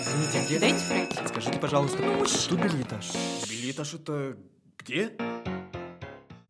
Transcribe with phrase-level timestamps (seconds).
[0.00, 0.58] Извините, где?
[0.58, 1.18] Дайте пройти.
[1.28, 3.12] Скажите, пожалуйста, Ну, тут билетаж.
[3.48, 4.36] Билетаж это
[4.78, 5.12] где?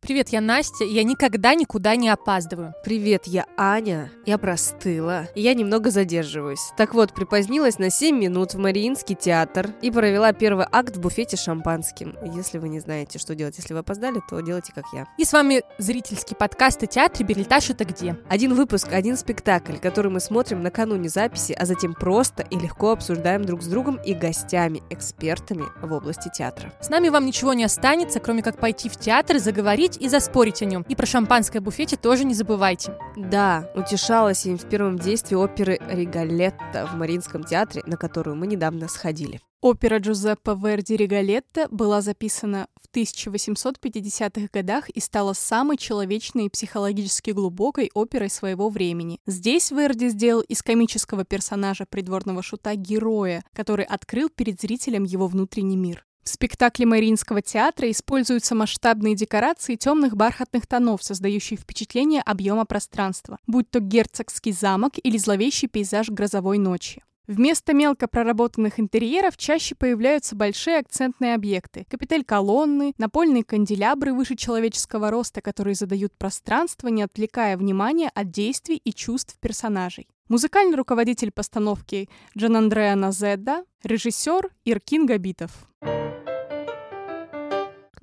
[0.03, 2.73] Привет, я Настя, и я никогда никуда не опаздываю.
[2.83, 4.11] Привет, я Аня.
[4.25, 5.29] Я простыла.
[5.33, 6.73] И я немного задерживаюсь.
[6.75, 11.37] Так вот, припозднилась на 7 минут в Мариинский театр и провела первый акт в буфете
[11.37, 12.17] шампанским.
[12.35, 15.07] Если вы не знаете, что делать, если вы опоздали, то делайте как я.
[15.17, 18.17] И с вами зрительский подкаст о театре «Бельтаж это где?».
[18.27, 23.45] Один выпуск, один спектакль, который мы смотрим накануне записи, а затем просто и легко обсуждаем
[23.45, 26.73] друг с другом и гостями, экспертами в области театра.
[26.81, 30.65] С нами вам ничего не останется, кроме как пойти в театр, заговорить и заспорить о
[30.65, 30.85] нем.
[30.87, 32.97] И про шампанское в буфете тоже не забывайте.
[33.15, 38.87] Да, утешалась им в первом действии оперы «Ригалетта» в Мариинском театре, на которую мы недавно
[38.87, 39.41] сходили.
[39.63, 47.31] Опера Джузеппе Верди «Риголетто» была записана в 1850-х годах и стала самой человечной и психологически
[47.31, 49.21] глубокой оперой своего времени.
[49.25, 55.77] Здесь Верди сделал из комического персонажа придворного шута героя, который открыл перед зрителем его внутренний
[55.77, 56.05] мир.
[56.23, 63.69] В спектакле Мариинского театра используются масштабные декорации темных бархатных тонов, создающие впечатление объема пространства, будь
[63.69, 67.03] то герцогский замок или зловещий пейзаж грозовой ночи.
[67.27, 71.85] Вместо мелко проработанных интерьеров чаще появляются большие акцентные объекты.
[71.89, 78.75] Капитель колонны, напольные канделябры выше человеческого роста, которые задают пространство, не отвлекая внимание от действий
[78.75, 80.07] и чувств персонажей.
[80.27, 85.51] Музыкальный руководитель постановки Джан Андреа Назеда, режиссер Иркин Габитов.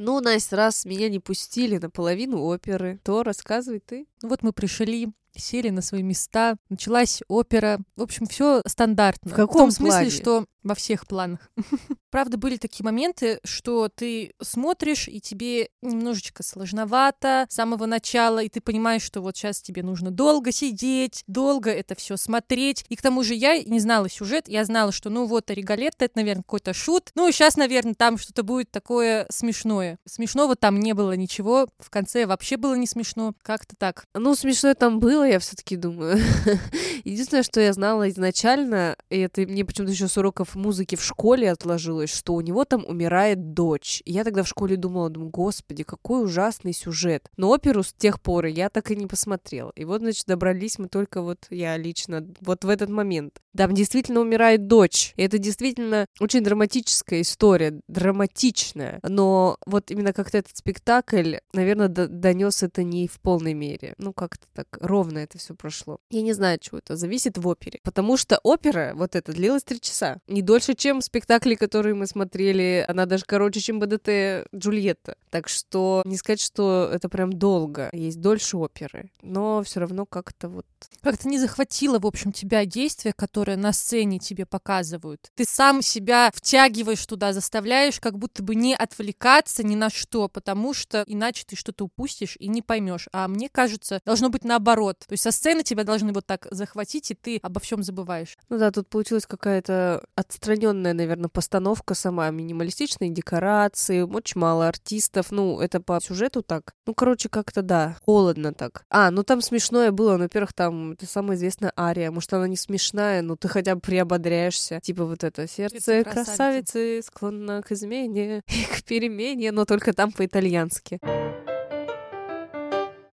[0.02, 4.06] Ну, Настя, раз меня не пустили на половину оперы, то рассказывай ты.
[4.22, 7.78] Ну вот мы пришли, сели на свои места, началась опера.
[7.96, 9.30] В общем, все стандартно.
[9.30, 10.10] В каком том смысле, плане?
[10.10, 11.50] что во всех планах.
[12.10, 18.48] Правда, были такие моменты, что ты смотришь, и тебе немножечко сложновато с самого начала, и
[18.48, 22.84] ты понимаешь, что вот сейчас тебе нужно долго сидеть, долго это все смотреть.
[22.88, 26.18] И к тому же я не знала сюжет, я знала, что ну вот Оригалетто, это,
[26.18, 27.10] наверное, какой-то шут.
[27.14, 29.98] Ну сейчас, наверное, там что-то будет такое смешное.
[30.06, 31.68] Смешного там не было ничего.
[31.78, 33.34] В конце вообще было не смешно.
[33.42, 34.04] Как-то так.
[34.14, 36.18] Ну, смешно там было, я все-таки думаю.
[37.04, 41.50] Единственное, что я знала изначально, и это мне почему-то еще с уроков музыки в школе
[41.50, 44.02] отложилось, что у него там умирает дочь.
[44.04, 47.28] И я тогда в школе думала, думаю, господи, какой ужасный сюжет.
[47.36, 49.72] Но оперу с тех пор я так и не посмотрела.
[49.74, 53.40] И вот, значит, добрались мы только вот я лично вот в этот момент.
[53.56, 55.12] Там действительно умирает дочь.
[55.16, 59.00] И это действительно очень драматическая история, драматичная.
[59.02, 63.94] Но вот именно как-то этот спектакль, наверное, донес это не в полной мере.
[63.98, 65.98] Ну, как-то так ровно это все прошло.
[66.10, 67.80] Я не знаю, чего это зависит в опере.
[67.82, 70.18] Потому что опера, вот эта, длилась три часа.
[70.26, 72.84] Не дольше, чем спектакли, которые мы смотрели.
[72.88, 75.16] Она даже короче, чем БДТ Джульетта.
[75.30, 77.90] Так что не сказать, что это прям долго.
[77.92, 79.10] Есть дольше оперы.
[79.22, 80.66] Но все равно как-то вот...
[81.02, 85.30] Как-то не захватило, в общем, тебя действие, которое на сцене тебе показывают.
[85.34, 90.74] Ты сам себя втягиваешь туда, заставляешь как будто бы не отвлекаться ни на что, потому
[90.74, 93.08] что иначе ты что-то упустишь и не поймешь.
[93.12, 94.99] А мне кажется, должно быть наоборот.
[95.06, 98.36] То есть со сцены тебя должны вот так захватить, и ты обо всем забываешь.
[98.48, 105.30] Ну да, тут получилась какая-то отстраненная, наверное, постановка сама, минималистичные декорации, очень мало артистов.
[105.30, 106.74] Ну, это по сюжету так.
[106.86, 108.84] Ну, короче, как-то да, холодно так.
[108.90, 110.16] А, ну там смешное было.
[110.16, 112.10] Ну, во-первых, там это самая известная ария.
[112.10, 114.80] Может, она не смешная, но ты хотя бы приободряешься.
[114.80, 120.12] Типа вот это сердце красавицы, красавицы склонно к измене и к перемене, но только там
[120.12, 121.00] по-итальянски.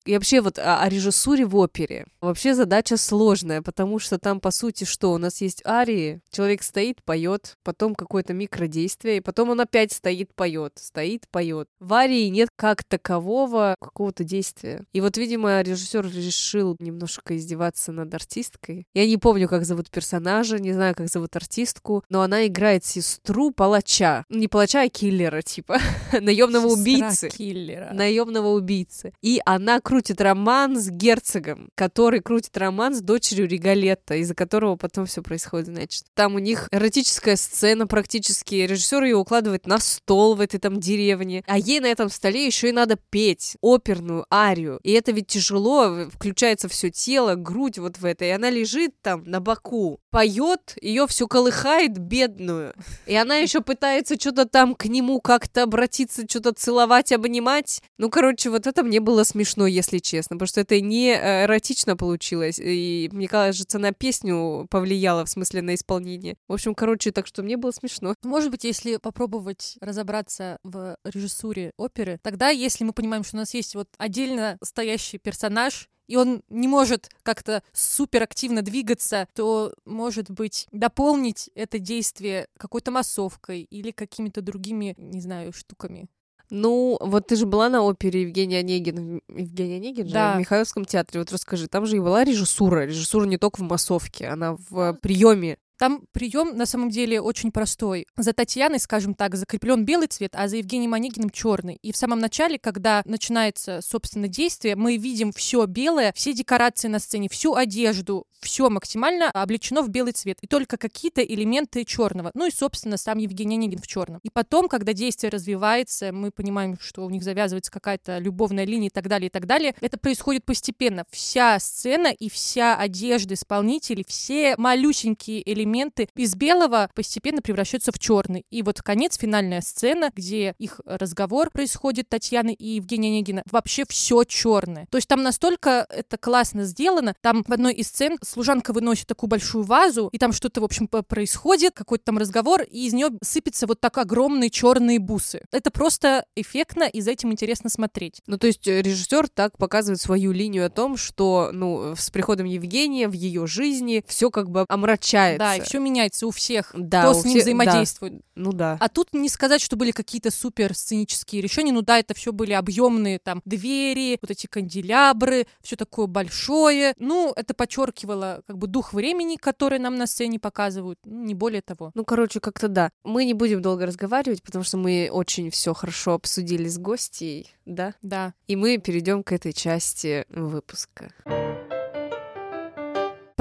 [0.06, 2.06] И вообще вот о, о режиссуре в опере.
[2.20, 5.12] Вообще задача сложная, потому что там, по сути, что?
[5.12, 10.32] У нас есть арии, человек стоит, поет, потом какое-то микродействие, и потом он опять стоит,
[10.34, 11.68] поет, стоит, поет.
[11.80, 14.84] В арии нет как такового какого-то действия.
[14.92, 18.86] И вот, видимо, режиссер решил немножко издеваться над артисткой.
[18.94, 23.50] Я не помню, как зовут персонажа, не знаю, как зовут артистку, но она играет сестру
[23.50, 24.24] палача.
[24.28, 25.78] Ну, Не палача, а киллера, типа,
[26.12, 27.90] наемного убийцы киллера.
[27.92, 29.12] наемного убийцы.
[29.20, 35.06] И она крутит роман с герцогом, который крутит роман с дочерью Ригалетта, из-за которого потом
[35.06, 36.04] все происходит, значит.
[36.14, 38.54] Там у них эротическая сцена практически.
[38.54, 41.44] Режиссер ее укладывает на стол в этой там деревне.
[41.46, 44.80] А ей на этом столе еще и надо петь оперную арию.
[44.82, 48.24] И это ведь тяжело, включается все тело, грудь вот в это.
[48.24, 52.74] И она лежит там на боку, поет, ее все колыхает бедную.
[53.06, 57.82] И она еще пытается что-то там к нему как-то обратиться, что-то целовать, обнимать.
[57.98, 61.44] Ну, короче, вот это мне было смешно, если если честно, потому что это не э,
[61.44, 66.36] эротично получилось, и мне кажется, на песню повлияло, в смысле, на исполнение.
[66.48, 68.14] В общем, короче, так что мне было смешно.
[68.22, 73.54] Может быть, если попробовать разобраться в режиссуре оперы, тогда, если мы понимаем, что у нас
[73.54, 80.68] есть вот отдельно стоящий персонаж, и он не может как-то суперактивно двигаться, то, может быть,
[80.70, 86.08] дополнить это действие какой-то массовкой или какими-то другими, не знаю, штуками.
[86.50, 90.34] Ну, вот ты же была на опере Евгения Онегин, Евгения Онегин же, Да.
[90.34, 91.20] в Михайловском театре.
[91.20, 92.86] Вот расскажи, там же и была режиссура.
[92.86, 95.58] Режиссура не только в массовке, она в приеме.
[95.78, 98.06] Там прием на самом деле очень простой.
[98.16, 101.78] За Татьяной, скажем так, закреплен белый цвет, а за Евгением Онегиным черный.
[101.82, 106.98] И в самом начале, когда начинается, собственно, действие, мы видим все белое, все декорации на
[106.98, 110.38] сцене, всю одежду, все максимально облечено в белый цвет.
[110.40, 112.30] И только какие-то элементы черного.
[112.34, 114.20] Ну и, собственно, сам Евгений Онегин в черном.
[114.22, 118.90] И потом, когда действие развивается, мы понимаем, что у них завязывается какая-то любовная линия и
[118.90, 119.74] так далее, и так далее.
[119.80, 121.04] Это происходит постепенно.
[121.10, 125.65] Вся сцена и вся одежда исполнителей, все малюсенькие элементы
[126.14, 128.44] из белого постепенно превращаются в черный.
[128.50, 134.24] И вот конец, финальная сцена, где их разговор происходит, Татьяны и Евгения Онегина, вообще все
[134.24, 134.86] черное.
[134.90, 137.14] То есть там настолько это классно сделано.
[137.20, 140.88] Там в одной из сцен служанка выносит такую большую вазу, и там что-то, в общем,
[140.88, 145.42] происходит, какой-то там разговор, и из нее сыпятся вот так огромные черные бусы.
[145.52, 148.22] Это просто эффектно, и за этим интересно смотреть.
[148.26, 153.08] Ну, то есть режиссер так показывает свою линию о том, что, ну, с приходом Евгения
[153.08, 155.38] в ее жизни все как бы омрачается.
[155.38, 158.14] Да, и все меняется у всех, Да, кто у с ним всех- взаимодействует.
[158.34, 158.76] Ну да.
[158.80, 161.72] А тут не сказать, что были какие-то супер сценические решения.
[161.72, 166.94] Ну да, это все были объемные там двери, вот эти канделябры, все такое большое.
[166.98, 170.98] Ну, это подчеркивало как бы дух времени, который нам на сцене показывают.
[171.04, 171.90] Ну, не более того.
[171.94, 172.90] Ну, короче, как-то да.
[173.04, 177.94] Мы не будем долго разговаривать, потому что мы очень все хорошо обсудили с гостей, да?
[178.02, 178.34] Да.
[178.46, 181.12] И мы перейдем к этой части выпуска.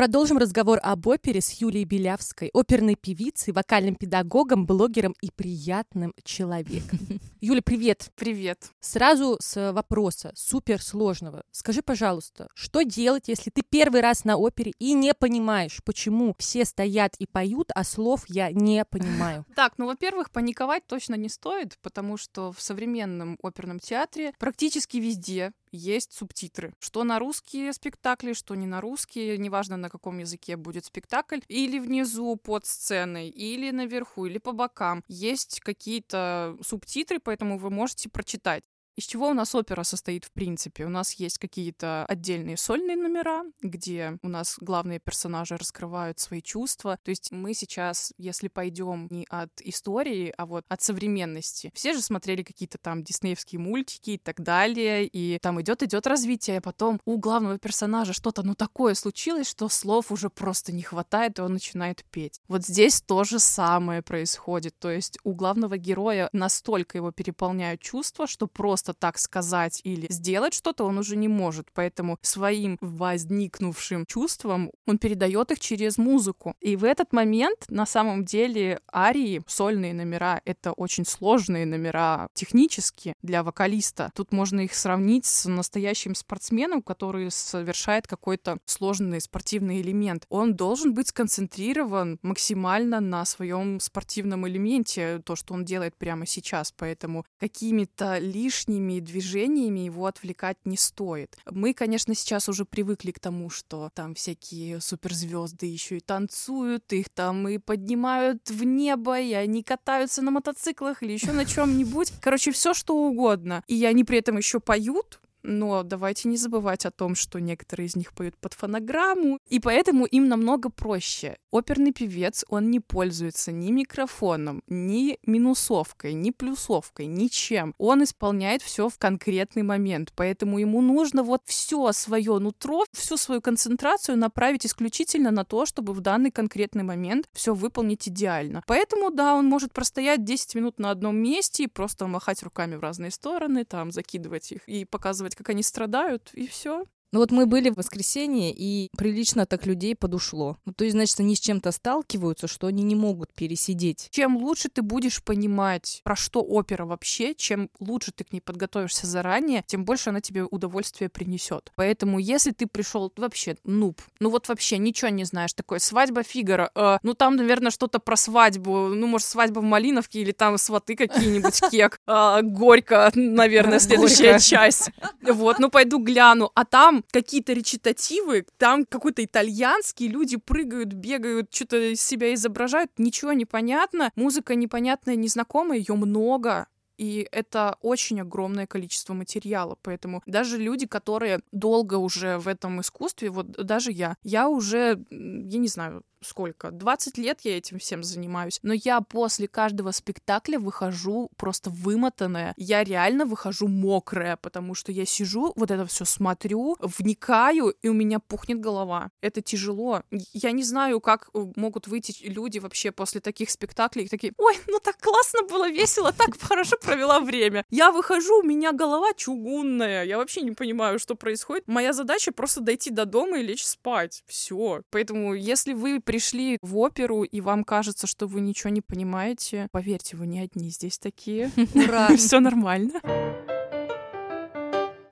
[0.05, 6.99] Продолжим разговор об опере с Юлией Белявской, оперной певицей, вокальным педагогом, блогером и приятным человеком.
[7.41, 8.11] Юля, привет.
[8.15, 8.69] Привет.
[8.79, 11.43] Сразу с вопроса суперсложного.
[11.49, 16.65] Скажи, пожалуйста, что делать, если ты первый раз на опере и не понимаешь, почему все
[16.65, 19.43] стоят и поют, а слов я не понимаю?
[19.55, 25.53] Так, ну, во-первых, паниковать точно не стоит, потому что в современном оперном театре практически везде
[25.75, 26.73] есть субтитры.
[26.79, 31.79] Что на русские спектакли, что не на русские, неважно на каком языке будет спектакль, или
[31.79, 35.03] внизу под сценой, или наверху, или по бокам.
[35.07, 38.63] Есть какие-то субтитры, поэтому вы можете прочитать.
[38.95, 40.85] Из чего у нас опера состоит в принципе?
[40.85, 46.97] У нас есть какие-то отдельные сольные номера, где у нас главные персонажи раскрывают свои чувства.
[47.03, 52.01] То есть мы сейчас, если пойдем не от истории, а вот от современности, все же
[52.01, 57.01] смотрели какие-то там диснеевские мультики и так далее, и там идет идет развитие, а потом
[57.05, 61.53] у главного персонажа что-то ну такое случилось, что слов уже просто не хватает, и он
[61.53, 62.39] начинает петь.
[62.47, 64.79] Вот здесь то же самое происходит.
[64.79, 70.53] То есть у главного героя настолько его переполняют чувства, что просто так сказать или сделать
[70.53, 71.67] что-то он уже не может.
[71.73, 76.55] Поэтому своим возникнувшим чувствам он передает их через музыку.
[76.61, 83.13] И в этот момент на самом деле арии, сольные номера, это очень сложные номера технически
[83.21, 84.11] для вокалиста.
[84.15, 90.25] Тут можно их сравнить с настоящим спортсменом, который совершает какой-то сложный спортивный элемент.
[90.29, 96.71] Он должен быть сконцентрирован максимально на своем спортивном элементе, то, что он делает прямо сейчас.
[96.71, 101.37] Поэтому какими-то лишними движениями его отвлекать не стоит.
[101.49, 107.09] Мы, конечно, сейчас уже привыкли к тому, что там всякие суперзвезды еще и танцуют, их
[107.09, 112.13] там и поднимают в небо, и они катаются на мотоциклах или еще на чем-нибудь.
[112.21, 113.63] Короче, все что угодно.
[113.67, 117.95] И они при этом еще поют, но давайте не забывать о том, что некоторые из
[117.95, 121.37] них поют под фонограмму, и поэтому им намного проще.
[121.51, 127.73] Оперный певец, он не пользуется ни микрофоном, ни минусовкой, ни плюсовкой, ничем.
[127.77, 133.41] Он исполняет все в конкретный момент, поэтому ему нужно вот все свое нутро, всю свою
[133.41, 138.63] концентрацию направить исключительно на то, чтобы в данный конкретный момент все выполнить идеально.
[138.67, 142.81] Поэтому, да, он может простоять 10 минут на одном месте и просто махать руками в
[142.81, 146.85] разные стороны, там закидывать их и показывать, как они страдают, и все.
[147.15, 150.57] Ну вот мы были в воскресенье, и прилично так людей подушло.
[150.65, 154.09] Ну, то есть, значит, они с чем-то сталкиваются, что они не могут пересидеть.
[154.11, 159.07] Чем лучше ты будешь понимать, про что опера вообще, чем лучше ты к ней подготовишься
[159.07, 161.71] заранее, тем больше она тебе удовольствие принесет.
[161.75, 166.69] Поэтому, если ты пришел вообще нуб, ну вот вообще ничего не знаешь, такое свадьба Фигара,
[166.75, 170.97] э, ну там, наверное, что-то про свадьбу, ну может свадьба в Малиновке или там сваты
[170.97, 174.91] какие-нибудь кек, э, горько, наверное, следующая часть.
[175.21, 181.93] Вот, ну пойду гляну, а там какие-то речитативы, там какой-то итальянский, люди прыгают, бегают, что-то
[181.93, 188.67] из себя изображают, ничего не понятно, музыка непонятная, незнакомая, ее много, и это очень огромное
[188.67, 194.49] количество материала, поэтому даже люди, которые долго уже в этом искусстве, вот даже я, я
[194.49, 199.91] уже, я не знаю, сколько, 20 лет я этим всем занимаюсь, но я после каждого
[199.91, 206.05] спектакля выхожу просто вымотанная, я реально выхожу мокрая, потому что я сижу, вот это все
[206.05, 209.11] смотрю, вникаю, и у меня пухнет голова.
[209.21, 210.01] Это тяжело.
[210.33, 214.79] Я не знаю, как э, могут выйти люди вообще после таких спектаклей, такие, ой, ну
[214.79, 217.65] так классно было, весело, так хорошо провела время.
[217.69, 221.67] Я выхожу, у меня голова чугунная, я вообще не понимаю, что происходит.
[221.67, 224.23] Моя задача просто дойти до дома и лечь спать.
[224.27, 224.81] Все.
[224.91, 230.17] Поэтому, если вы пришли в оперу, и вам кажется, что вы ничего не понимаете, поверьте,
[230.17, 231.51] вы не одни здесь такие.
[231.73, 232.07] Ура!
[232.17, 233.01] Все нормально.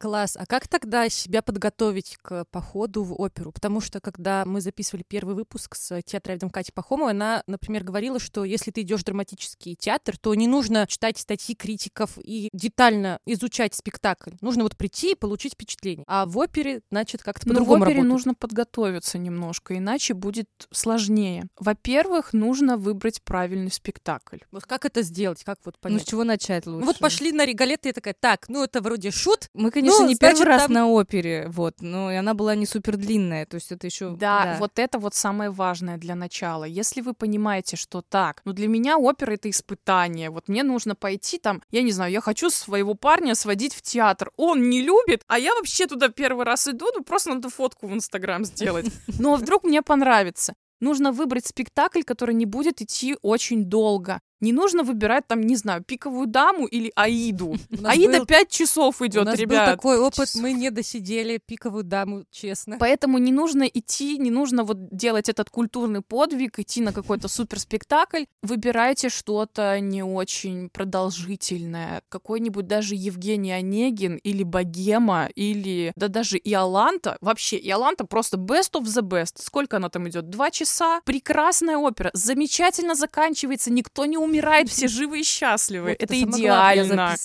[0.04, 0.36] Класс.
[0.38, 3.54] А как тогда себя подготовить к походу в оперу?
[3.54, 8.44] Потому что, когда мы записывали первый выпуск с театроведом Катей Пахомовой, она, например, говорила, что
[8.44, 13.76] если ты идешь в драматический театр, то не нужно читать статьи критиков и детально изучать
[13.76, 14.32] спектакль.
[14.42, 16.04] Нужно вот прийти и получить впечатление.
[16.06, 18.12] А в опере, значит, как-то Но в по-другому опере работает.
[18.12, 21.46] нужно подготовиться немножко, иначе будет сложнее.
[21.58, 24.40] Во-первых, нужно выбрать правильный спектакль.
[24.52, 25.46] Вот как это сделать?
[25.46, 26.02] Как вот Ну, понять?
[26.02, 26.82] с чего начать лучше?
[26.82, 29.93] Ну, вот пошли на регалет, и я такая, так, ну это вроде шут, Мы, конечно,
[30.00, 33.46] Ну, не первый раз там- на опере, вот, но и она была не супер длинная,
[33.46, 34.12] то есть это еще...
[34.12, 36.64] Да, вот это вот самое важное для начала.
[36.64, 40.30] Если вы понимаете, что так, ну для меня опера это испытание.
[40.30, 44.32] Вот мне нужно пойти там, я не знаю, я хочу своего парня сводить в театр.
[44.38, 47.94] Он не любит, а я вообще туда первый раз иду, ну просто надо фотку в
[47.94, 48.86] Инстаграм сделать.
[49.20, 50.54] Но вдруг мне понравится.
[50.84, 54.20] Нужно выбрать спектакль, который не будет идти очень долго.
[54.44, 57.56] Не нужно выбирать там, не знаю, пиковую даму или Аиду.
[57.86, 59.68] Аида был- пять часов идет, У нас ребят.
[59.68, 62.76] был такой опыт, мы не досидели пиковую даму, честно.
[62.78, 68.26] Поэтому не нужно идти, не нужно вот делать этот культурный подвиг, идти на какой-то суперспектакль.
[68.42, 72.02] Выбирайте что-то не очень продолжительное.
[72.10, 77.18] Какой-нибудь даже Евгений Онегин или Богема, или да даже Иоланта.
[77.22, 79.42] Вообще, Иоланта просто best of the best.
[79.42, 80.30] Сколько она там идет?
[80.30, 81.02] Два часа.
[81.06, 82.10] Прекрасная опера.
[82.14, 83.72] Замечательно заканчивается.
[83.72, 85.90] Никто не умирает, все живы и счастливы.
[85.90, 87.16] Вот это это идеально.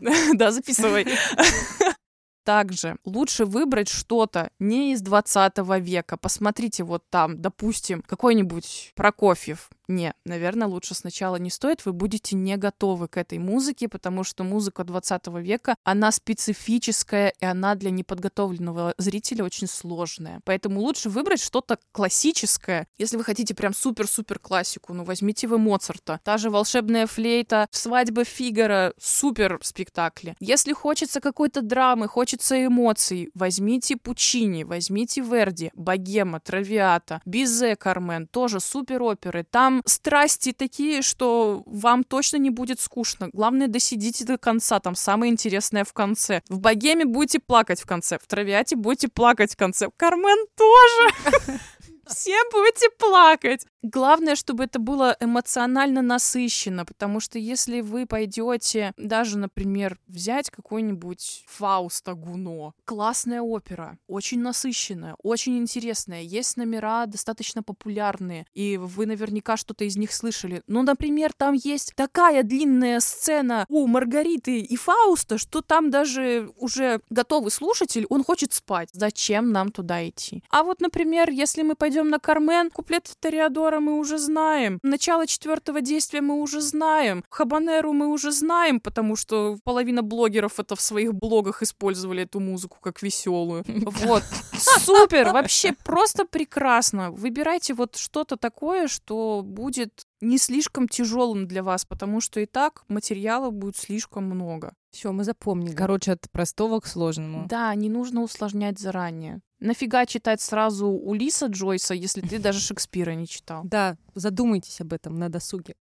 [0.34, 1.06] Да, записывай.
[2.44, 6.18] Также лучше выбрать что-то не из 20 века.
[6.18, 9.70] Посмотрите вот там, допустим, какой-нибудь Прокофьев.
[9.88, 11.84] Не, наверное, лучше сначала не стоит.
[11.84, 17.44] Вы будете не готовы к этой музыке, потому что музыка 20 века, она специфическая, и
[17.44, 20.40] она для неподготовленного зрителя очень сложная.
[20.44, 22.86] Поэтому лучше выбрать что-то классическое.
[22.98, 26.20] Если вы хотите прям супер-супер классику, ну возьмите вы Моцарта.
[26.24, 30.36] Та же «Волшебная флейта», «Свадьба Фигара», супер спектакли.
[30.40, 38.60] Если хочется какой-то драмы, хочется эмоций, возьмите Пучини, возьмите Верди, Богема, Травиата, Бизе, Кармен, тоже
[38.60, 39.44] супер оперы.
[39.50, 43.28] Там страсти такие, что вам точно не будет скучно.
[43.32, 46.42] Главное, досидите до конца, там самое интересное в конце.
[46.48, 51.60] В Богеме будете плакать в конце, в Травиате будете плакать в конце, Кармен тоже.
[52.06, 53.66] Все будете плакать.
[53.82, 61.44] Главное, чтобы это было эмоционально насыщенно, потому что если вы пойдете даже, например, взять какой-нибудь
[61.48, 69.58] Фауста Гуно, классная опера, очень насыщенная, очень интересная, есть номера достаточно популярные, и вы наверняка
[69.58, 70.62] что-то из них слышали.
[70.66, 77.00] Ну, например, там есть такая длинная сцена у Маргариты и Фауста, что там даже уже
[77.10, 78.88] готовый слушатель, он хочет спать.
[78.92, 80.42] Зачем нам туда идти?
[80.48, 85.80] А вот, например, если мы пойдем на Кармен, куплет Тореадора мы уже знаем, начало четвертого
[85.80, 91.14] действия мы уже знаем, Хабанеру мы уже знаем, потому что половина блогеров это в своих
[91.14, 93.64] блогах использовали эту музыку как веселую.
[94.04, 94.22] Вот.
[94.58, 95.32] Супер!
[95.32, 97.10] Вообще просто прекрасно.
[97.10, 102.84] Выбирайте вот что-то такое, что будет не слишком тяжелым для вас, потому что и так
[102.88, 104.74] материала будет слишком много.
[104.90, 105.74] Все, мы запомнили.
[105.74, 107.46] Короче, от простого к сложному.
[107.48, 109.40] Да, не нужно усложнять заранее.
[109.60, 113.62] Нафига читать сразу Улиса Джойса, если ты даже Шекспира не читал?
[113.74, 115.74] Да, задумайтесь об этом на досуге.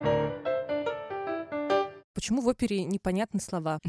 [2.15, 3.81] Почему в опере непонятны слова?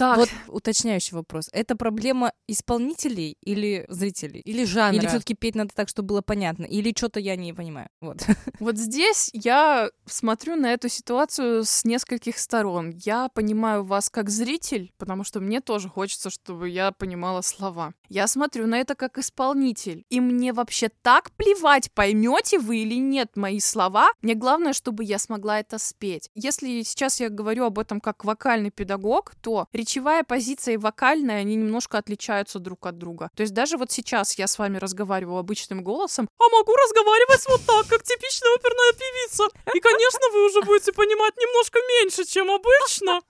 [0.00, 1.50] Так, Вот уточняющий вопрос.
[1.52, 4.40] Это проблема исполнителей или зрителей?
[4.40, 4.96] Или жанра.
[4.96, 6.64] Или все-таки петь надо так, чтобы было понятно?
[6.64, 7.88] Или что-то я не понимаю?
[8.00, 8.22] Вот.
[8.60, 12.90] Вот здесь я смотрю на эту ситуацию с нескольких сторон.
[13.04, 17.94] Я понимаю вас как зритель, потому что мне тоже хочется, чтобы я понимала слова.
[18.08, 23.36] Я смотрю на это как исполнитель, и мне вообще так плевать, поймете вы или нет
[23.36, 24.10] мои слова.
[24.20, 26.28] Мне главное, чтобы я смогла это спеть.
[26.34, 31.56] Если сейчас я говорю об этом как вокальный педагог, то речевая позиция и вокальная, они
[31.56, 33.30] немножко отличаются друг от друга.
[33.34, 37.60] То есть даже вот сейчас я с вами разговариваю обычным голосом, а могу разговаривать вот
[37.66, 39.44] так, как типичная оперная певица.
[39.74, 43.20] И, конечно, вы уже будете понимать немножко меньше, чем обычно.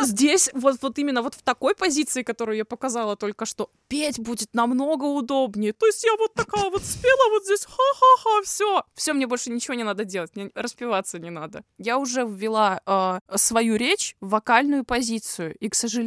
[0.00, 4.54] Здесь вот, вот именно вот в такой позиции, которую я показала только что, петь будет
[4.54, 5.74] намного удобнее.
[5.74, 8.82] То есть я вот такая вот спела вот здесь, ха-ха-ха, все.
[8.94, 11.62] Все, мне больше ничего не надо делать, мне распеваться не надо.
[11.76, 16.05] Я уже ввела э, свою речь в вокальную позицию, и, к сожалению,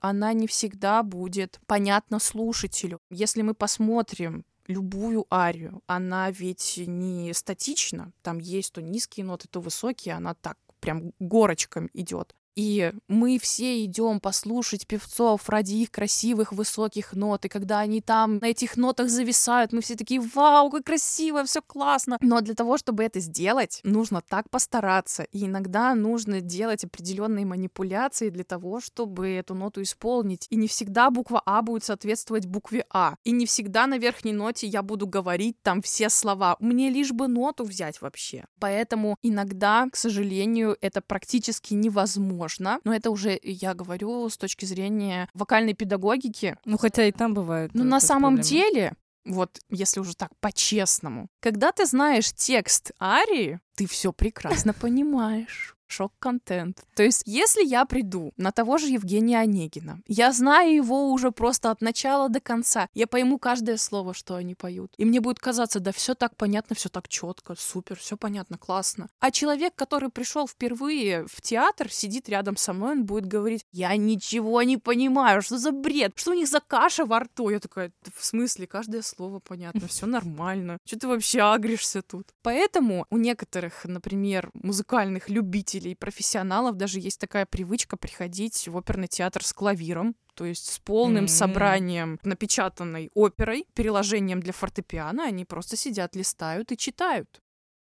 [0.00, 3.00] она не всегда будет понятна слушателю.
[3.10, 9.60] Если мы посмотрим любую арию, она ведь не статична, там есть то низкие ноты, то
[9.60, 12.34] высокие, она так прям горочком идет.
[12.60, 17.46] И мы все идем послушать певцов ради их красивых высоких нот.
[17.46, 21.62] И когда они там на этих нотах зависают, мы все такие, вау, как красиво, все
[21.62, 22.18] классно.
[22.20, 25.22] Но для того, чтобы это сделать, нужно так постараться.
[25.22, 30.46] И иногда нужно делать определенные манипуляции для того, чтобы эту ноту исполнить.
[30.50, 33.14] И не всегда буква А будет соответствовать букве А.
[33.24, 36.58] И не всегда на верхней ноте я буду говорить там все слова.
[36.60, 38.44] Мне лишь бы ноту взять вообще.
[38.58, 44.64] Поэтому иногда, к сожалению, это практически невозможно можно, но это уже я говорю с точки
[44.64, 46.56] зрения вокальной педагогики.
[46.64, 47.70] Ну, хотя и там бывает.
[47.74, 48.48] Но э, на самом проблемы.
[48.48, 48.92] деле,
[49.24, 55.76] вот если уже так по-честному, когда ты знаешь текст арии, ты все прекрасно понимаешь.
[55.90, 56.84] Шок-контент.
[56.94, 61.70] То есть, если я приду на того же Евгения Онегина, я знаю его уже просто
[61.70, 64.92] от начала до конца, я пойму каждое слово, что они поют.
[64.98, 69.08] И мне будет казаться, да, все так понятно, все так четко, супер, все понятно, классно.
[69.18, 73.96] А человек, который пришел впервые в театр, сидит рядом со мной, он будет говорить, я
[73.96, 77.50] ничего не понимаю, что за бред, что у них за каша во рту?
[77.50, 80.78] Я такая, «Да в смысле, каждое слово понятно, все нормально.
[80.84, 82.26] Что ты вообще агришься тут?
[82.42, 89.44] Поэтому у некоторых, например, музыкальных любителей, профессионалов даже есть такая привычка приходить в оперный театр
[89.44, 91.28] с клавиром, то есть с полным М.
[91.28, 97.40] собранием напечатанной оперой, переложением для фортепиано, они просто сидят, листают и читают.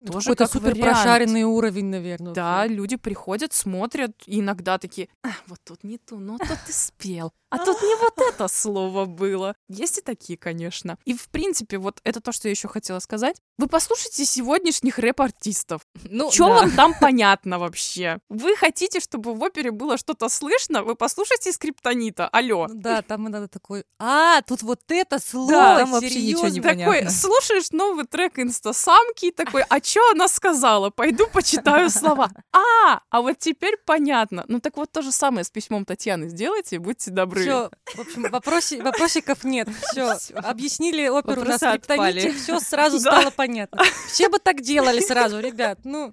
[0.06, 0.80] Тоже Какой-то как супер вариант.
[0.92, 2.32] прошаренный уровень, наверное.
[2.34, 6.72] Да, люди приходят, смотрят, и иногда такие, «А, вот тут не то, но тут ты
[6.72, 9.54] спел, а тут не вот это слово было.
[9.68, 10.98] Есть и такие, конечно.
[11.04, 13.36] И, в принципе, вот это то, что я еще хотела сказать.
[13.56, 15.82] Вы послушайте сегодняшних рэп-артистов.
[16.10, 16.54] Ну, Что да.
[16.54, 18.18] вам там понятно вообще?
[18.28, 20.82] Вы хотите, чтобы в опере было что-то слышно?
[20.82, 22.28] Вы послушайте скриптонита.
[22.28, 22.66] Алло.
[22.68, 26.50] Ну да, там надо такой, а, тут вот это слово, Да, там вообще ничего не
[26.54, 26.94] серьёзно?» понятно.
[26.94, 30.90] Такой, слушаешь новый трек инстасамки, такой, а что она сказала?
[30.90, 32.28] Пойду почитаю слова.
[32.52, 34.44] А, а вот теперь понятно.
[34.48, 37.42] Ну так вот то же самое с письмом Татьяны сделайте, будьте добры.
[37.42, 39.68] Все, в общем, вопроси- вопросиков нет.
[39.92, 42.18] Все, объяснили оперу на Вопросы отпали.
[42.18, 43.84] скриптоните, все сразу стало понятно.
[44.08, 45.78] Все бы так делали сразу, ребят.
[45.84, 46.12] Ну,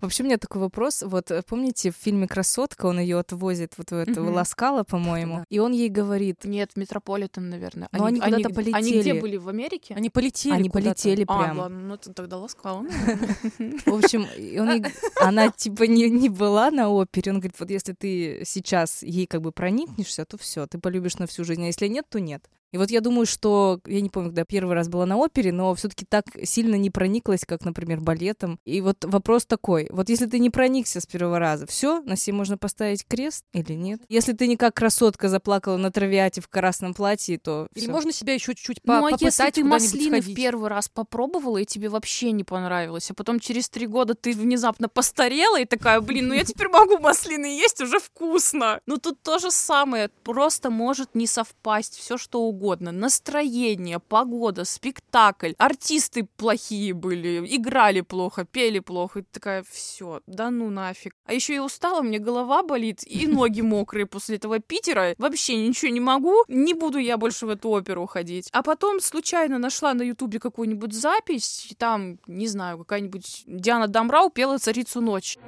[0.00, 1.02] Вообще, у меня такой вопрос.
[1.02, 4.34] Вот э, помните, в фильме «Красотка» он ее отвозит вот в этого Мгм.
[4.34, 5.44] Ласкала, по-моему, Да.
[5.50, 7.88] и он ей говорит, Нет, Метрополитен, наверное.
[7.92, 9.00] Но они куда-то Они полетели.
[9.00, 9.36] где были?
[9.36, 9.94] В Америке?
[9.94, 10.88] они полетели они куда-то.
[11.02, 11.58] полетели А, прям.
[11.58, 12.82] ладно, ну тогда ласкала.
[13.86, 14.26] В общем,
[15.20, 17.32] она типа не была на опере.
[17.32, 21.26] Он говорит, вот если ты сейчас ей как бы проникнешься, то все, ты полюбишь на
[21.26, 21.62] всю жизнь.
[21.62, 22.48] А если нет, то нет.
[22.72, 25.52] И вот я думаю, что я не помню, когда я первый раз была на опере,
[25.52, 28.58] но все-таки так сильно не прониклась, как, например, балетом.
[28.64, 32.36] И вот вопрос такой: вот если ты не проникся с первого раза, все, на себе
[32.36, 34.00] можно поставить крест или нет?
[34.08, 37.92] Если ты не как красотка заплакала на травиате в красном платье, то Или всё.
[37.92, 40.36] можно себя еще чуть-чуть Ну, по- а если попытать ты куда-нибудь маслины в сходить?
[40.36, 44.88] первый раз попробовала, и тебе вообще не понравилось, а потом через три года ты внезапно
[44.88, 48.80] постарела и такая, блин, ну я теперь могу маслины есть, уже вкусно.
[48.86, 52.59] Ну тут то же самое, просто может не совпасть все что угодно.
[52.60, 60.68] Настроение, погода, спектакль, артисты плохие были, играли плохо, пели плохо, и такая, все, да ну
[60.68, 61.14] нафиг.
[61.24, 65.14] А еще я устала, мне голова болит, и ноги мокрые после этого Питера.
[65.16, 68.50] Вообще ничего не могу, не буду я больше в эту оперу ходить.
[68.52, 74.28] А потом случайно нашла на ютубе какую-нибудь запись, и там, не знаю, какая-нибудь Диана Дамрау
[74.28, 75.38] пела «Царицу ночь».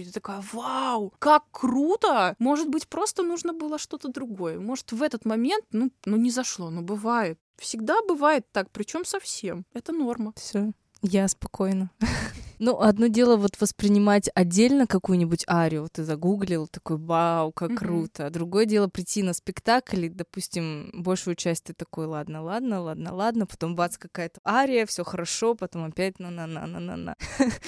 [0.00, 2.36] И ты такая, вау, как круто!
[2.38, 4.60] Может быть, просто нужно было что-то другое.
[4.60, 7.38] Может, в этот момент, ну, ну не зашло, но бывает.
[7.56, 9.64] Всегда бывает так, причем совсем.
[9.72, 10.32] Это норма.
[10.36, 11.90] Все, я спокойна.
[12.58, 17.78] Ну, одно дело вот воспринимать отдельно какую-нибудь арию, ты загуглил, такой, вау, как Мгм.
[17.78, 18.26] круто.
[18.26, 23.14] А другое дело прийти на спектакль, и, допустим, большую часть ты такой, ладно, ладно, ладно,
[23.14, 27.16] ладно, потом бац, какая-то ария, все хорошо, потом опять на-на-на-на-на-на.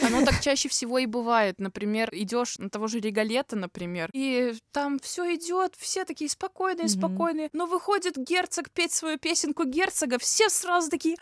[0.03, 1.57] Оно так чаще всего и бывает.
[1.59, 6.89] Например, идешь на того же Регалета, например, и там все идет, все такие спокойные, Мгм.
[6.99, 7.49] спокойные.
[7.53, 11.17] Но выходит герцог петь свою песенку герцога, все сразу такие,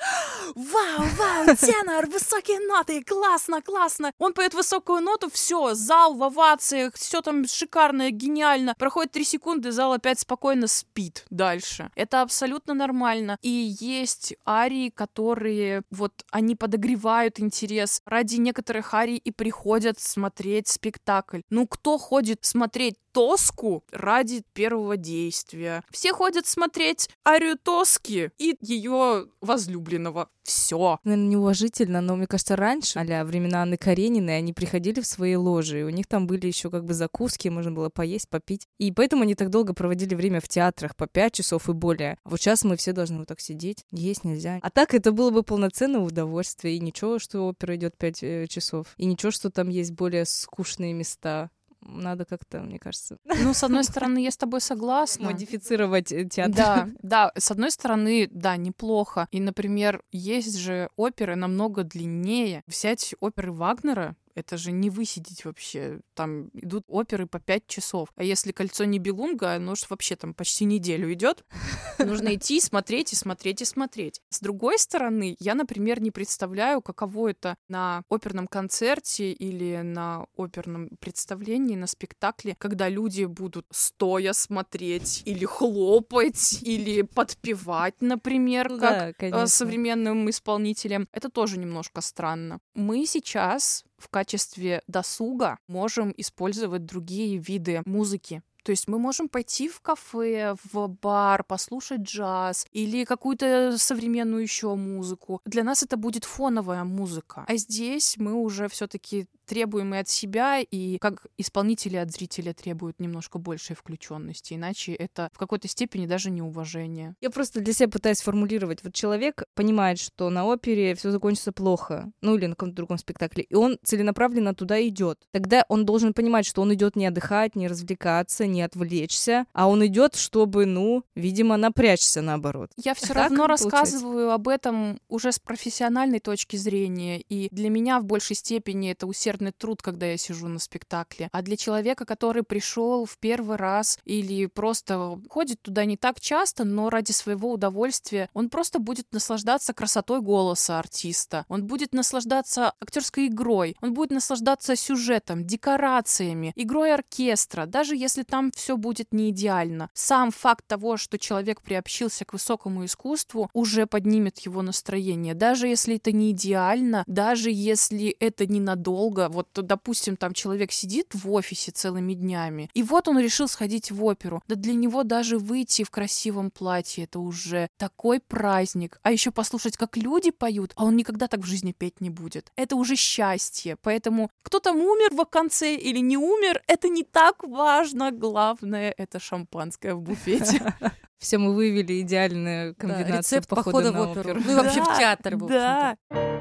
[0.55, 4.13] вау, вау, тенор, высокие ноты, классно, классно.
[4.19, 8.75] Он поет высокую ноту, все, зал в овациях, все там шикарно, гениально.
[8.79, 11.91] Проходит три секунды, зал опять спокойно спит дальше.
[11.95, 13.39] Это абсолютно нормально.
[13.43, 18.01] И есть арии, которые вот они подогревают интерес.
[18.05, 21.41] Ради некоторых арий и приходят смотреть спектакль.
[21.51, 25.83] Ну, кто ходит смотреть Тоску ради первого действия.
[25.91, 30.29] Все ходят смотреть арию Тоски и ее возлюбленного.
[30.43, 31.01] Все.
[31.03, 35.81] Наверное, неуважительно, но мне кажется, раньше, а времена Анны Карениной, они приходили в свои ложи,
[35.81, 38.67] и у них там были еще как бы закуски, можно было поесть, попить.
[38.79, 42.19] И поэтому они так долго проводили время в театрах, по пять часов и более.
[42.25, 44.59] А вот сейчас мы все должны вот так сидеть, есть нельзя.
[44.63, 48.95] А так это было бы полноценное удовольствие, и ничего, что опера идет пять э, часов,
[48.97, 51.51] и ничего, что там есть более скучные места.
[51.89, 55.27] Надо как-то, мне кажется, Ну, с одной стороны, я с тобой согласна.
[55.27, 56.55] модифицировать э, театр.
[56.55, 59.29] Да, да, с одной стороны, да, неплохо.
[59.31, 62.63] И, например, есть же оперы намного длиннее.
[62.67, 66.01] Взять оперы Вагнера, это же не высидеть вообще.
[66.15, 68.11] Там идут оперы по пять часов.
[68.17, 71.45] А если кольцо не Белунга, оно же вообще там почти неделю идет.
[71.99, 74.21] Нужно идти, смотреть и смотреть и смотреть.
[74.29, 80.91] С другой стороны, я, например, не представляю, каково это на оперном концерте или на оперном
[81.01, 88.99] представлении, на спектакле, когда люди будут стоя смотреть или хлопать, или подпевать, например, Ну как
[88.99, 89.47] да, э, конечно.
[89.47, 91.09] современным исполнителям.
[91.13, 92.61] Это тоже немножко странно.
[92.75, 98.43] Мы сейчас в качестве досуга можем использовать другие виды музыки.
[98.67, 104.75] То есть мы можем пойти в кафе, в бар, послушать джаз или какую-то современную еще
[104.75, 105.41] музыку.
[105.45, 107.45] Для нас это будет фоновая музыка.
[107.47, 113.01] А здесь мы уже все-таки требуем и от себя, и как исполнители от зрителя требуют
[113.01, 114.55] немножко большей включенности.
[114.55, 117.15] Иначе это в какой-то степени даже неуважение.
[117.21, 118.83] Я просто для себя пытаюсь формулировать.
[118.85, 123.45] Вот человек понимает, что на опере все закончится плохо, ну или на каком-то другом спектакле,
[123.45, 125.19] и он целенаправленно туда идет.
[125.33, 129.85] Тогда он должен понимать, что он идет не отдыхать, не развлекаться, не отвлечься, а он
[129.87, 132.71] идет, чтобы, ну, видимо, напрячься наоборот.
[132.77, 133.69] Я все Так равно получается?
[133.69, 139.07] рассказываю об этом уже с профессиональной точки зрения, и для меня в большей степени это
[139.37, 141.29] усердный труд, когда я сижу на спектакле.
[141.33, 146.65] А для человека, который пришел в первый раз или просто ходит туда не так часто,
[146.65, 153.27] но ради своего удовольствия, он просто будет наслаждаться красотой голоса артиста, он будет наслаждаться актерской
[153.27, 159.91] игрой, он будет наслаждаться сюжетом, декорациями, игрой оркестра, даже если там все будет не идеально.
[159.95, 165.35] Сам факт того, что человек приобщился к высокому искусству, уже поднимет его настроение.
[165.35, 169.26] Даже если это не идеально, даже если это ненадолго.
[169.29, 174.05] Вот, допустим, там человек сидит в офисе целыми днями, и вот он решил сходить в
[174.05, 174.43] оперу.
[174.49, 178.99] Да для него даже выйти в красивом платье это уже такой праздник.
[179.03, 182.53] А еще послушать, как люди поют, а он никогда так в жизни петь не будет.
[182.57, 183.77] Это уже счастье.
[183.83, 188.11] Поэтому кто там умер в конце или не умер, это не так важно.
[188.13, 190.75] Главное— это шампанское в буфете.
[191.19, 194.31] Все мы вывели идеальную Да, комбинацию рецепт похода, похода в оперу.
[194.31, 194.41] оперу.
[194.47, 195.97] Ну и вообще в Да, театр, в общем-то.
[196.11, 196.36] Да.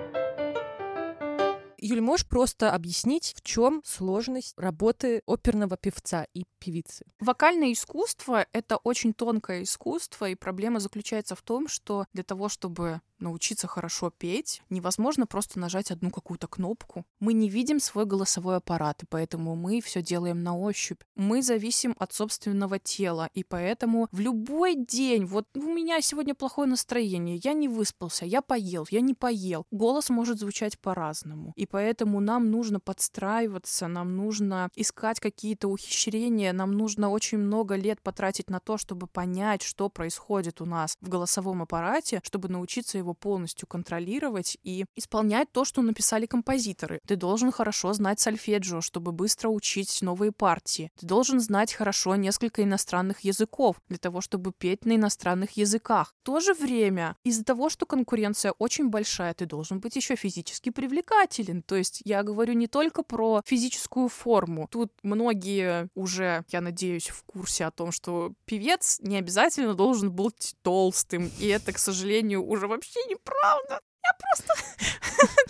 [1.87, 7.05] Юль, можешь просто объяснить, в чем сложность работы оперного певца и певицы?
[7.19, 13.01] Вокальное искусство— это очень тонкое искусство, и проблема заключается в том, что для того, чтобы
[13.25, 17.05] научиться хорошо петь, невозможно просто нажать одну какую-то кнопку.
[17.19, 21.01] Мы не видим свой голосовой аппарат, и поэтому мы все делаем на ощупь.
[21.15, 26.69] Мы зависим от собственного тела, и поэтому в любой день, вот у меня сегодня плохое
[26.69, 31.53] настроение, я не выспался, я поел, я не поел, голос может звучать по-разному.
[31.55, 38.01] И поэтому нам нужно подстраиваться, нам нужно искать какие-то ухищрения, нам нужно очень много лет
[38.01, 43.14] потратить на то, чтобы понять, что происходит у нас в голосовом аппарате, чтобы научиться его
[43.15, 46.99] полностью контролировать и исполнять то, что написали композиторы.
[47.07, 50.91] Ты должен хорошо знать сольфеджио, чтобы быстро учить новые партии.
[50.99, 56.13] Ты должен знать хорошо несколько иностранных языков для того, чтобы петь на иностранных языках.
[56.21, 60.69] В то же время, из-за того, что конкуренция очень большая, ты должен быть еще физически
[60.69, 61.61] привлекателен.
[61.61, 64.67] То есть я говорю не только про физическую форму.
[64.71, 70.55] Тут многие уже, я надеюсь, в курсе о том, что певец не обязательно должен быть
[70.61, 71.31] толстым.
[71.39, 73.79] И это, к сожалению, уже вообще неправда.
[74.05, 74.65] Я просто...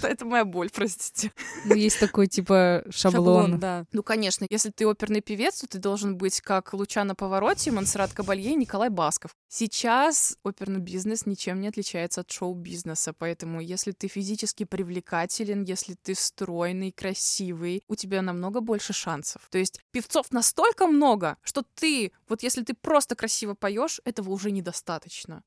[0.08, 1.32] Это моя боль, простите.
[1.66, 3.60] Ну, есть такой, типа, шаблон.
[3.60, 3.86] да.
[3.92, 8.52] Ну, конечно, если ты оперный певец, то ты должен быть как Лучано Повороте, Монсеррат Кабалье
[8.52, 9.32] и Николай Басков.
[9.50, 16.16] Сейчас оперный бизнес ничем не отличается от шоу-бизнеса, поэтому если ты физически привлекателен, если ты
[16.16, 19.42] стройный, красивый, у тебя намного больше шансов.
[19.50, 24.52] То есть певцов настолько много, что ты, вот если ты просто красиво поешь, этого уже
[24.52, 25.44] недостаточно.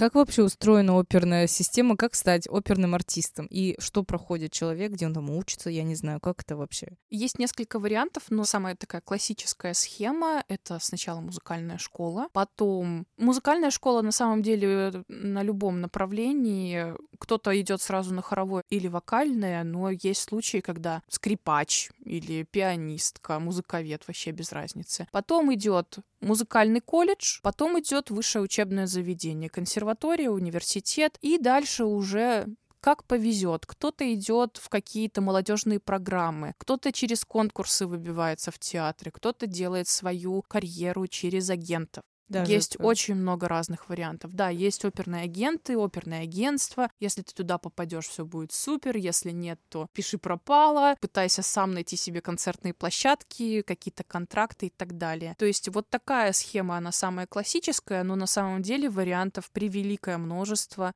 [0.00, 1.94] Как вообще устроена оперная система?
[1.94, 3.44] Как стать оперным артистом?
[3.50, 5.68] И что проходит человек, где он там учится?
[5.68, 6.96] Я не знаю, как это вообще?
[7.10, 13.06] Есть несколько вариантов, но самая такая классическая схема— это сначала музыкальная школа, потом...
[13.18, 16.94] Музыкальная школа, на самом деле, на любом направлении.
[17.18, 24.08] Кто-то идет сразу на хоровое или вокальное, но есть случаи, когда скрипач или пианистка, музыковед,
[24.08, 25.08] вообще без разницы.
[25.12, 32.46] Потом идет музыкальный колледж, потом идет высшее учебное заведение, консерватория, университет, и дальше уже
[32.80, 33.66] как повезет.
[33.66, 40.42] Кто-то идет в какие-то молодежные программы, кто-то через конкурсы выбивается в театре, кто-то делает свою
[40.42, 42.02] карьеру через агентов.
[42.30, 42.86] Даже есть так.
[42.86, 44.32] очень много разных вариантов.
[44.32, 46.88] Да, есть оперные агенты, оперное агентство.
[47.00, 48.96] Если ты туда попадешь, все будет супер.
[48.96, 50.96] Если нет, то пиши пропало.
[51.00, 55.34] Пытайся сам найти себе концертные площадки, какие-то контракты и так далее.
[55.38, 60.94] То есть вот такая схема, она самая классическая, но на самом деле вариантов превеликое множество.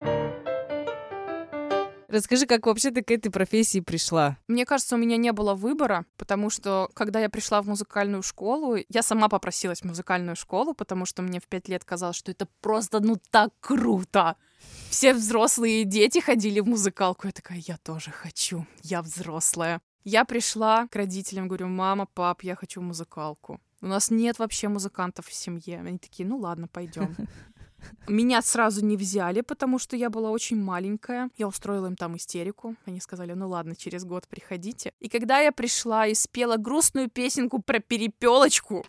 [2.15, 4.39] Расскажи, как вообще ты к этой профессии пришла?
[4.47, 8.77] Мне кажется, у меня не было выбора, потому что, когда я пришла в музыкальную школу,
[8.89, 12.47] я сама попросилась в музыкальную школу, потому что мне в пять лет казалось, что это
[12.61, 14.37] просто, ну, так круто.
[14.91, 17.27] Все взрослые дети ходили в музыкалку.
[17.27, 19.81] Я такая, я тоже хочу, я взрослая.
[20.05, 23.61] Я пришла к родителям, говорю, мама, пап, я хочу музыкалку.
[23.81, 25.81] У нас нет вообще музыкантов в семье.
[25.81, 27.17] Они такие, ну ладно, пойдем.
[28.09, 31.31] Меня сразу не взяли, потому что я была очень маленькая.
[31.37, 32.77] Я устроила им там истерику.
[32.87, 34.93] Они сказали, ну ладно, через год приходите.
[35.01, 38.85] И когда я пришла и спела грустную песенку про перепелочку,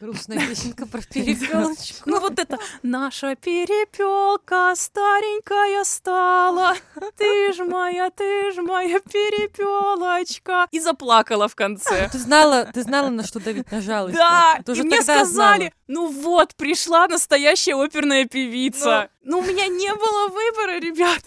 [0.00, 2.02] Грустная песенка про перепелочку.
[2.06, 6.74] ну вот это «Наша перепелка старенькая стала,
[7.18, 10.68] ты ж моя, ты ж моя перепелочка».
[10.70, 12.08] И заплакала в конце.
[12.10, 14.14] Ты знала, ты знала, на что давить нажалась.
[14.14, 19.10] Да, и мне сказали, ну вот, пришла настоящая оперная певица.
[19.22, 21.20] Ну, у меня не было выбора, ребят.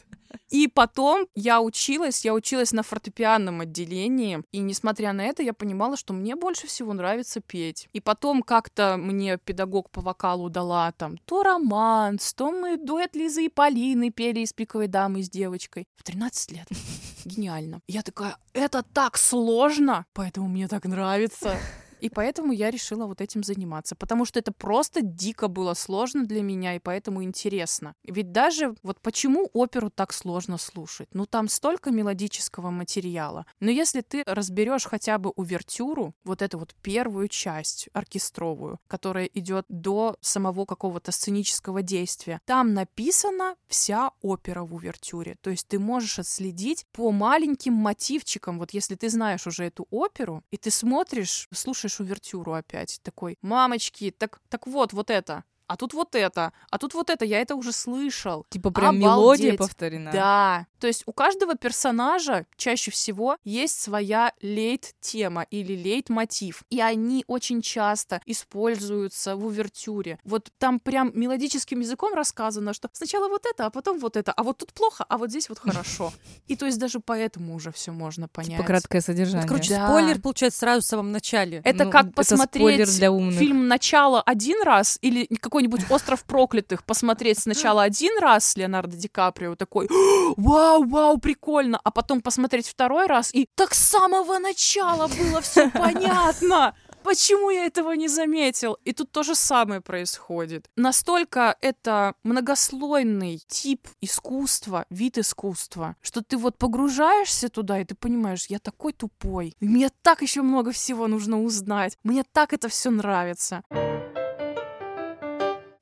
[0.54, 5.98] И потом я училась, я училась на фортепианном отделении, и несмотря на это, я понимала,
[5.98, 7.90] что мне больше всего нравится петь.
[7.92, 13.46] И потом как-то мне педагог по вокалу дала там то романс, то мы дуэт Лизы
[13.46, 15.88] и Полины пели из «Пиковой дамы» с девочкой.
[15.96, 16.68] В 13 лет.
[17.26, 17.82] Гениально.
[17.88, 21.58] Я такая, это так сложно, поэтому мне так нравится.
[22.04, 26.42] И поэтому я решила вот этим заниматься, потому что это просто дико было сложно для
[26.42, 27.96] меня, и поэтому интересно.
[28.04, 31.08] Ведь даже вот почему оперу так сложно слушать?
[31.14, 33.46] Ну там столько мелодического материала.
[33.62, 39.66] Но если ты разберешь хотя бы увертюру, вот эту вот первую часть оркестровую, которая идет
[39.70, 45.38] до самого какого-то сценического действия, там написана вся опера в увертюре.
[45.40, 48.60] То есть ты можешь отследить по маленьким мотивчикам.
[48.60, 54.12] Вот если ты знаешь уже эту оперу, и ты смотришь, слушаешь увертюру опять, такой, мамочки,
[54.12, 55.44] так, так вот, вот это.
[55.68, 58.46] А тут вот это, а тут вот это, я это уже слышал.
[58.50, 59.58] Типа прям мелодия Обалдеть.
[59.58, 60.12] повторена?
[60.12, 60.68] Да.
[60.80, 66.64] То есть у каждого персонажа чаще всего есть своя лейт-тема или лейт-мотив.
[66.70, 70.20] И они очень часто используются в увертюре.
[70.24, 74.44] Вот там прям мелодическим языком рассказано, что сначала вот это, а потом вот это, а
[74.44, 76.14] вот тут плохо, а вот здесь вот хорошо.
[76.48, 78.52] И то есть даже поэтому уже все можно понять.
[78.58, 79.48] Типа краткое содержание.
[79.48, 79.88] Короче, Да.
[79.88, 81.62] спойлер получается сразу в самом начале.
[81.64, 88.18] Это Ну, как посмотреть фильм «Начало» один раз или какой-нибудь «Остров проклятых» посмотреть сначала один
[88.20, 89.88] раз с Леонардо Ди Каприо такой
[90.36, 95.70] «Вау, вау, прикольно!» А потом посмотреть второй раз и «Так с самого начала было все
[95.74, 98.78] понятно!» Почему я этого не заметил?
[98.86, 100.70] И тут то же самое происходит.
[100.78, 108.46] Настолько это многослойный тип искусства, вид искусства, что ты вот погружаешься туда, и ты понимаешь,
[108.48, 109.54] я такой тупой.
[109.60, 111.98] Мне так еще много всего нужно узнать.
[112.04, 113.64] Мне так это все нравится.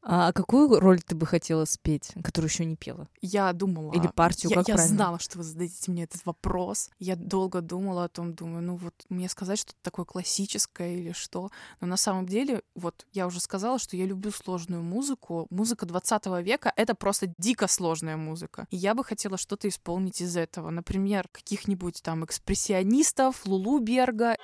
[0.04, 3.08] А какую роль ты бы хотела спеть, которую еще не пела?
[3.22, 3.94] Я думала...
[3.94, 4.96] Или партию, я, как я правильно?
[4.96, 6.90] знала, что вы зададите мне этот вопрос.
[6.98, 11.52] Я долго думала о том, думаю, ну вот мне сказать что-то такое классическое или что.
[11.80, 15.46] Но на самом деле, вот я уже сказала, что я люблю сложную музыку.
[15.50, 18.68] Музыка 20 века— это просто дико сложная музыка.
[18.72, 20.72] И я бы хотела что-то исполнить из этого.
[20.72, 24.36] Например, каких-нибудь там экспрессионистов, Лулу Берга.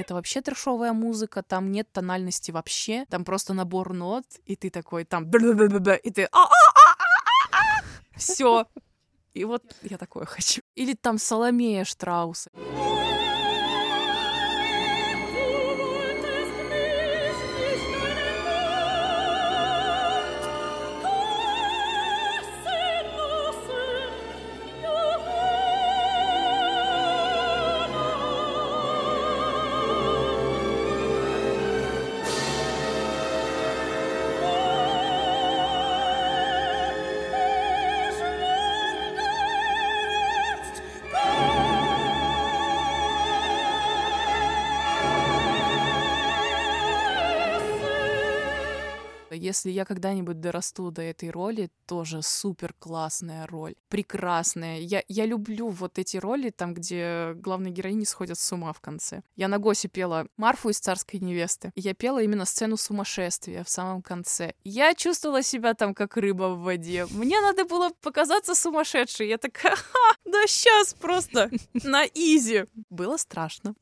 [0.00, 5.04] Это вообще трешовая музыка, там нет тональности вообще, там просто набор нот, и ты такой
[5.04, 6.28] там и ты
[8.16, 8.66] все.
[9.34, 10.62] И вот я такое хочу.
[10.74, 12.50] Или там Соломея Штрауса.
[49.50, 54.78] Если я когда-нибудь дорасту до этой роли, тоже супер классная роль, прекрасная.
[54.78, 59.22] Я, я люблю вот эти роли, там, где главные героини сходят с ума в конце.
[59.34, 61.72] Я на Госе пела Марфу из «Царской невесты».
[61.74, 64.54] Я пела именно сцену сумасшествия в самом конце.
[64.62, 67.06] Я чувствовала себя там как рыба в воде.
[67.10, 69.26] Мне надо было показаться сумасшедшей.
[69.26, 72.66] Я такая, ха, да сейчас просто на изи.
[72.88, 73.74] Было страшно.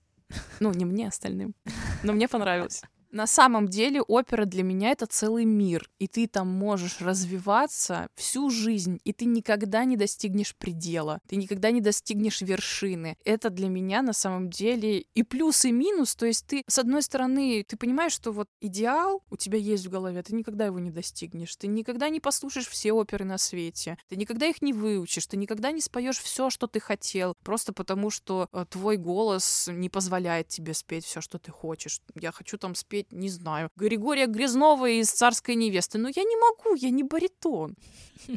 [0.61, 1.54] Ну, не мне, остальным.
[2.02, 2.85] Но мне понравилось.
[3.10, 8.50] На самом деле опера для меня это целый мир, и ты там можешь развиваться всю
[8.50, 13.16] жизнь, и ты никогда не достигнешь предела, ты никогда не достигнешь вершины.
[13.24, 17.02] Это для меня на самом деле и плюс, и минус, то есть ты, с одной
[17.02, 20.90] стороны, ты понимаешь, что вот идеал у тебя есть в голове, ты никогда его не
[20.90, 25.38] достигнешь, ты никогда не послушаешь все оперы на свете, ты никогда их не выучишь, ты
[25.38, 30.48] никогда не споешь все, что ты хотел, просто потому что э, твой голос не позволяет
[30.48, 32.00] тебе спеть все, что ты хочешь.
[32.14, 35.98] Я хочу там спеть не знаю, Григория Грязнова из «Царской невесты».
[35.98, 37.76] Но я не могу, я не баритон.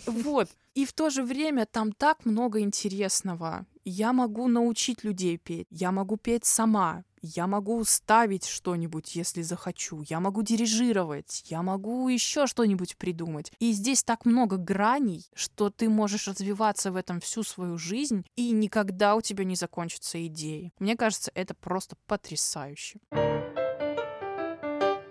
[0.05, 0.49] Вот.
[0.73, 3.65] И в то же время там так много интересного.
[3.83, 10.03] Я могу научить людей петь, я могу петь сама, я могу ставить что-нибудь, если захочу,
[10.07, 13.51] я могу дирижировать, я могу еще что-нибудь придумать.
[13.59, 18.51] И здесь так много граней, что ты можешь развиваться в этом всю свою жизнь, и
[18.51, 20.73] никогда у тебя не закончатся идеи.
[20.79, 22.99] Мне кажется, это просто потрясающе.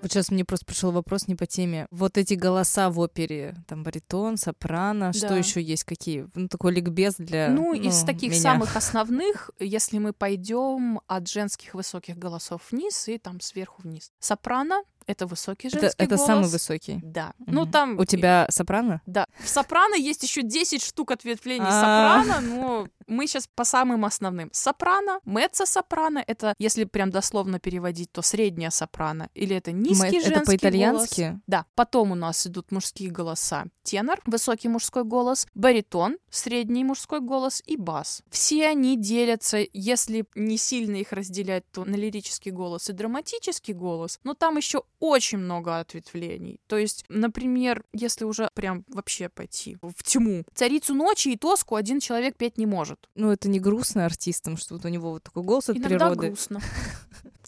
[0.02, 1.86] Вот сейчас мне просто пришел вопрос не по теме.
[1.90, 5.36] Вот эти голоса в опере, там баритон, сопрано, что Да.
[5.36, 6.26] еще есть, какие?
[6.34, 8.40] Ну, такой ликбез для Ну, из таких меня.
[8.40, 14.10] самых основных, если мы пойдем от женских высоких голосов вниз и там сверху вниз.
[14.20, 16.26] Сопрано— это высокий Это, женский это голос.
[16.26, 17.00] самый высокий.
[17.02, 17.32] Да.
[17.38, 17.54] Мгм.
[17.54, 17.98] Ну, там...
[17.98, 19.02] У тебя сопрано?
[19.06, 19.26] Да.
[19.38, 22.22] В сопрано есть еще 10 штук ответвлений А.
[22.22, 24.50] сопрано, но мы сейчас по самым основным.
[24.52, 29.28] Сопрано, меццо-сопрано— это, если прям дословно переводить, то средняя сопрано.
[29.34, 31.20] Или это низкий женский это по-итальянски?
[31.22, 31.40] голос.
[31.46, 31.66] Да.
[31.74, 33.64] Потом у нас идут мужские голоса.
[33.82, 38.22] Тенор, высокий мужской голос, баритон, средний мужской голос и бас.
[38.30, 44.20] Все они делятся, если не сильно их разделять, то на лирический голос и драматический голос.
[44.22, 46.60] Но там еще очень много ответвлений.
[46.66, 52.00] То есть, например, если уже прям вообще пойти в тьму, царицу ночи и тоску один
[52.00, 53.08] человек петь не может.
[53.14, 56.26] Ну, это не грустно артистам, что вот у него вот такой голос от Иногда природы.
[56.28, 56.60] грустно.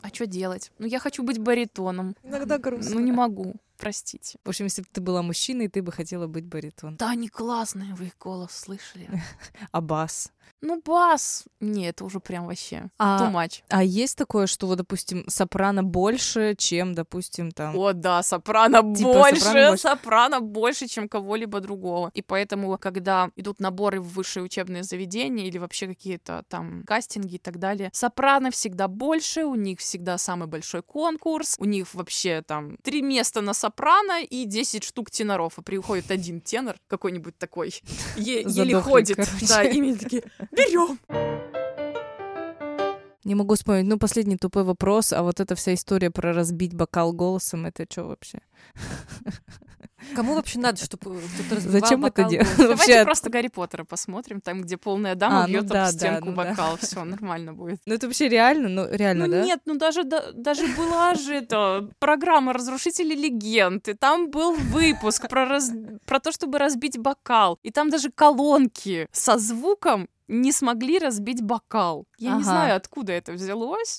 [0.00, 0.72] А что делать?
[0.78, 2.16] Ну, я хочу быть баритоном.
[2.24, 2.94] Иногда грустно.
[2.94, 3.54] Ну, не могу.
[3.82, 4.38] Простите.
[4.44, 6.96] В общем, если бы ты была мужчиной, ты бы хотела быть баритон.
[6.96, 9.08] Да, они классные, вы их голос слышали.
[9.72, 10.30] А бас?
[10.60, 11.44] Ну, бас.
[11.58, 13.62] Не, это уже прям вообще А, too much.
[13.68, 17.76] а есть такое, что вот, допустим, сопрано больше, чем, допустим, там...
[17.76, 20.84] О, да, сопрано Типа больше, сопрано сопрано больше.
[20.84, 20.86] больше.
[20.94, 22.12] чем кого-либо другого.
[22.14, 27.38] И поэтому, когда идут наборы в высшие учебные заведения или вообще какие-то там кастинги и
[27.38, 32.76] так далее, сопрано всегда больше, у них всегда самый большой конкурс, у них вообще там
[32.82, 33.71] три места на сопрано
[34.20, 37.74] и 10 штук теноров, и приходит один тенор, какой-нибудь такой,
[38.16, 39.16] е- еле ходит.
[39.16, 39.46] короче.
[39.46, 40.98] Да, и мне такие, берем.
[43.24, 43.86] Не могу вспомнить.
[43.86, 45.12] Ну, последний тупой вопрос.
[45.12, 48.40] А вот эта вся история про разбить бокал голосом, это что вообще?
[50.14, 52.46] Кому вообще надо, чтобы кто-то разбивал Зачем это бокал делать?
[52.48, 52.62] гостя?
[52.62, 55.86] Давайте Вообще, просто Гарри Поттера посмотрим, там, где полная дама А, ну бьет да, об
[55.86, 56.50] да, стенку ну да.
[56.50, 56.76] бокал.
[56.80, 57.80] Все нормально будет.
[57.86, 59.42] Ну это вообще реально, ну реально, ну да?
[59.44, 65.28] нет, ну даже, да- даже была же это программа «Разрушители легенд», и там был выпуск
[65.28, 65.72] про, раз-
[66.06, 72.06] про то, чтобы разбить бокал, и там даже колонки со звуком не смогли разбить бокал.
[72.18, 72.44] Я не Ага.
[72.44, 73.98] знаю, откуда это взялось.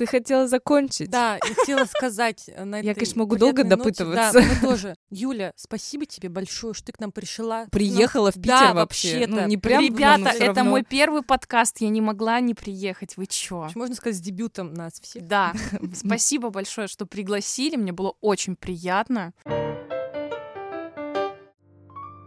[0.00, 1.10] Ты хотела закончить?
[1.10, 4.40] Да, и хотела сказать э, на Я, этой конечно, могу долго ноте- допытываться.
[4.40, 4.94] Да, мы тоже.
[5.10, 7.66] Юля, спасибо тебе большое, что ты к нам пришла.
[7.70, 9.26] Приехала в Ну, Питер да, вообще.
[9.28, 10.64] Ну, не прям, Ребята, это равно.
[10.64, 13.18] мой первый подкаст, я не могла не приехать.
[13.18, 13.68] Вы чё?
[13.74, 15.26] Можно сказать, с дебютом нас всех.
[15.26, 15.52] Да,
[15.94, 19.34] спасибо большое, что пригласили, мне было очень приятно.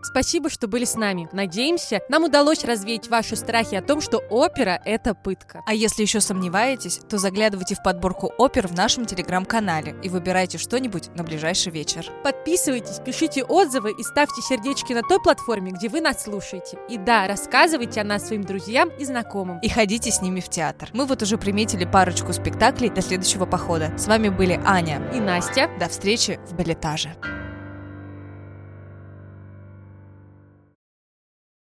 [0.04, 1.30] Спасибо, что были с нами.
[1.32, 5.64] Надеемся, нам удалось развеять ваши страхи о том, что опера— это пытка.
[5.66, 11.10] А если еще сомневаетесь, то заглядывайте в подборку опер в нашем телеграм-канале и выбирайте что-нибудь
[11.16, 12.06] на ближайший вечер.
[12.24, 16.78] Подписывайтесь, пишите отзывы и ставьте сердечки на той платформе, где вы нас слушаете.
[16.90, 19.60] И да, рассказывайте о нас своим друзьям и знакомым.
[19.60, 20.90] И ходите с ними в театр.
[20.94, 23.98] Мы вот уже приметили парочку спектаклей до следующего похода.
[23.98, 25.02] С вами были Аня.
[25.14, 25.70] И Настя.
[25.80, 27.16] До встречи в балетаже.